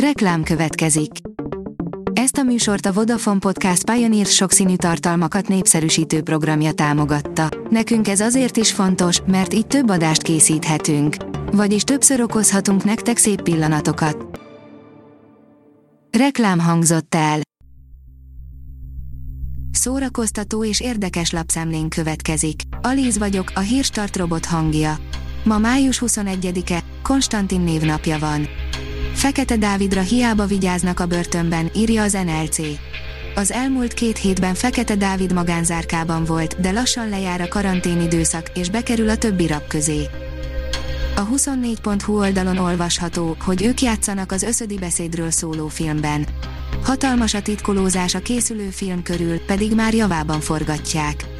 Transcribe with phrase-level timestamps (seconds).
[0.00, 1.10] Reklám következik.
[2.12, 7.48] Ezt a műsort a Vodafone Podcast Pioneer sokszínű tartalmakat népszerűsítő programja támogatta.
[7.70, 11.16] Nekünk ez azért is fontos, mert így több adást készíthetünk.
[11.52, 14.40] Vagyis többször okozhatunk nektek szép pillanatokat.
[16.18, 17.40] Reklám hangzott el.
[19.70, 22.60] Szórakoztató és érdekes lapszemlén következik.
[22.82, 24.96] Alíz vagyok, a hírstart robot hangja.
[25.44, 28.46] Ma május 21-e, Konstantin névnapja van.
[29.16, 32.58] Fekete Dávidra hiába vigyáznak a börtönben, írja az NLC.
[33.34, 39.08] Az elmúlt két hétben Fekete Dávid magánzárkában volt, de lassan lejár a karanténidőszak, és bekerül
[39.08, 40.06] a többi rab közé.
[41.16, 46.26] A 24.hu oldalon olvasható, hogy ők játszanak az összödi beszédről szóló filmben.
[46.82, 51.35] Hatalmas a titkolózás a készülő film körül, pedig már javában forgatják.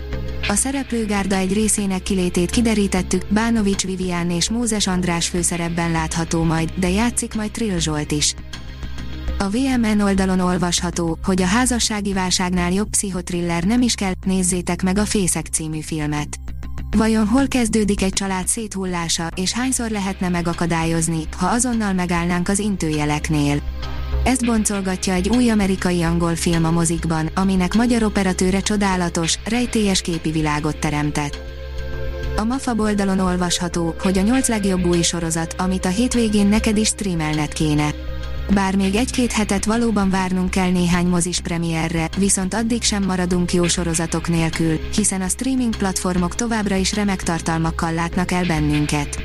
[0.48, 6.88] A szereplőgárda egy részének kilétét kiderítettük, Bánovics Vivian és Mózes András főszerepben látható majd, de
[6.88, 8.34] játszik majd Trill Zsolt is.
[9.38, 14.98] A VMN oldalon olvasható, hogy a házassági válságnál jobb pszichotriller nem is kell, nézzétek meg
[14.98, 16.38] a Fészek című filmet.
[16.96, 23.62] Vajon hol kezdődik egy család széthullása, és hányszor lehetne megakadályozni, ha azonnal megállnánk az intőjeleknél?
[24.26, 30.76] Ezt boncolgatja egy új amerikai-angol film a mozikban, aminek magyar operatőre csodálatos, rejtélyes képi világot
[30.76, 31.38] teremtett.
[32.36, 36.88] A MAFA oldalon olvasható, hogy a nyolc legjobb új sorozat, amit a hétvégén neked is
[36.88, 37.94] streamelned kéne.
[38.54, 43.66] Bár még egy-két hetet valóban várnunk kell néhány mozis premierre, viszont addig sem maradunk jó
[43.66, 49.22] sorozatok nélkül, hiszen a streaming platformok továbbra is remek tartalmakkal látnak el bennünket.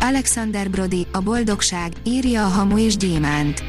[0.00, 3.62] Alexander Brody, a boldogság, írja a Hamu és Gyémánt.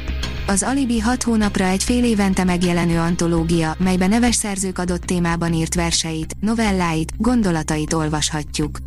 [0.48, 5.74] Az Alibi 6 hónapra egy fél évente megjelenő antológia, melyben neves szerzők adott témában írt
[5.74, 8.78] verseit, novelláit, gondolatait olvashatjuk.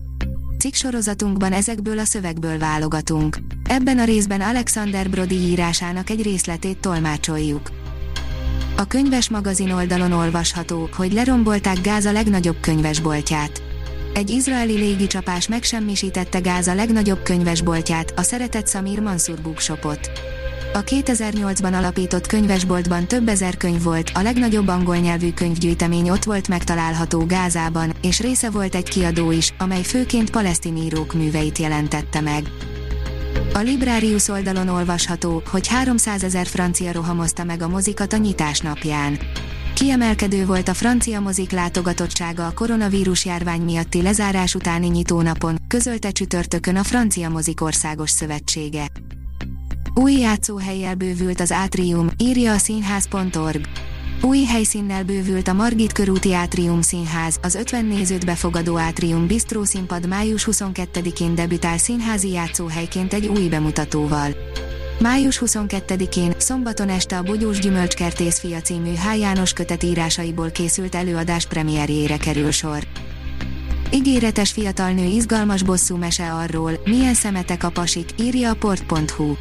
[0.60, 3.38] Cikksorozatunkban ezekből a szövegből válogatunk.
[3.70, 7.70] Ebben a részben Alexander Brody írásának egy részletét tolmácsoljuk.
[8.78, 13.62] A könyves magazin oldalon olvasható, hogy lerombolták Gáza legnagyobb könyvesboltját.
[14.14, 20.12] Egy izraeli légicsapás megsemmisítette Gáza legnagyobb könyvesboltját, a Szeretett Samir Mansur Bookshopot.
[20.74, 26.48] A 2008-ban alapított könyvesboltban több ezer könyv volt, a legnagyobb angol nyelvű könyvgyűjtemény ott volt
[26.48, 32.44] megtalálható Gázában, és része volt egy kiadó is, amely főként palesztin írók műveit jelentette meg.
[33.54, 39.20] A Librarius oldalon olvasható, hogy 300 ezer francia rohamozta meg a mozikat a nyitás napján.
[39.74, 46.76] Kiemelkedő volt a francia mozik látogatottsága a koronavírus járvány miatti lezárás utáni nyitónapon, közölte csütörtökön
[46.76, 48.86] a Francia Mozik Országos Szövetsége.
[50.00, 53.62] Új játszóhelyjel bővült az átrium, írja a színház.org.
[54.22, 60.08] Új helyszínnel bővült a Margit körúti Átrium Színház, az 50 nézőt befogadó Átrium Bistró színpad
[60.08, 64.36] május 22-én debütál színházi játszóhelyként egy új bemutatóval.
[65.00, 69.20] Május 22-én, szombaton este a Bogyós Gyümölcskertész fia című H.
[69.20, 72.88] János kötet írásaiból készült előadás premierjére kerül sor.
[73.94, 79.36] Ígéretes fiatal nő izgalmas bosszú mese arról, milyen szemetek a pasik, írja a port.hu.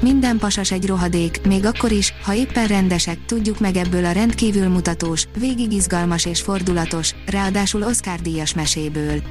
[0.00, 4.68] Minden pasas egy rohadék, még akkor is, ha éppen rendesek, tudjuk meg ebből a rendkívül
[4.68, 9.22] mutatós, végig izgalmas és fordulatos, ráadásul Oscar díjas meséből.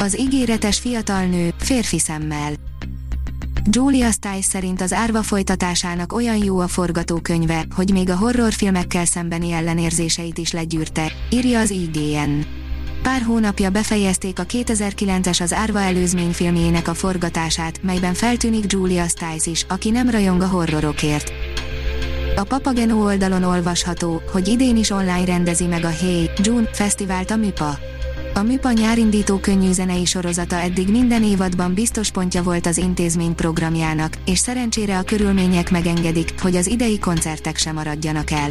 [0.00, 2.52] Az ígéretes fiatal nő, férfi szemmel.
[3.70, 9.52] Julia Stiles szerint az árva folytatásának olyan jó a forgatókönyve, hogy még a horrorfilmekkel szembeni
[9.52, 12.59] ellenérzéseit is legyűrte, írja az IGN.
[13.02, 19.66] Pár hónapja befejezték a 2009-es az Árva előzményfilmjének a forgatását, melyben feltűnik Julia Stiles is,
[19.68, 21.32] aki nem rajong a horrorokért.
[22.36, 27.36] A Papageno oldalon olvasható, hogy idén is online rendezi meg a Hey, June fesztivált a
[27.36, 27.78] MIPA.
[28.34, 34.12] A MIPA nyárindító könnyű zenei sorozata eddig minden évadban biztos pontja volt az intézmény programjának,
[34.24, 38.50] és szerencsére a körülmények megengedik, hogy az idei koncertek sem maradjanak el.